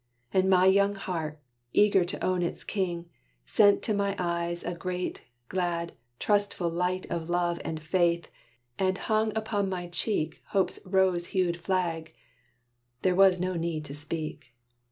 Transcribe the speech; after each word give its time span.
And 0.33 0.49
my 0.49 0.65
young 0.65 0.95
heart, 0.95 1.39
eager 1.73 2.03
to 2.03 2.25
own 2.25 2.41
its 2.41 2.63
king, 2.63 3.07
Sent 3.45 3.83
to 3.83 3.93
my 3.93 4.15
eyes 4.17 4.63
a 4.63 4.73
great, 4.73 5.25
glad, 5.47 5.93
trustful 6.17 6.69
light 6.71 7.05
Of 7.11 7.29
love 7.29 7.61
and 7.63 7.79
faith, 7.79 8.27
and 8.79 8.97
hung 8.97 9.31
upon 9.37 9.69
my 9.69 9.87
cheek 9.89 10.41
Hope's 10.47 10.79
rose 10.87 11.27
hued 11.37 11.55
flag. 11.55 12.15
There 13.03 13.13
was 13.13 13.39
no 13.39 13.53
need 13.53 13.85
to 13.85 13.93
speak. 13.93 14.55